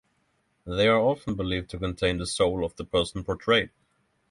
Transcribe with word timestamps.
They 0.65 0.87
are 0.87 0.97
often 0.99 1.35
believed 1.35 1.69
to 1.69 1.77
contain 1.77 2.17
the 2.17 2.25
soul 2.25 2.65
of 2.65 2.75
the 2.75 2.83
person 2.85 3.23
portrayed. 3.23 3.69